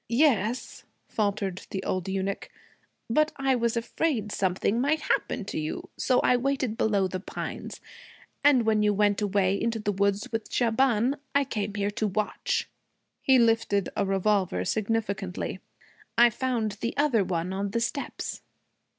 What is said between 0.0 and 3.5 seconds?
'Yes,' faltered the old eunuch, 'but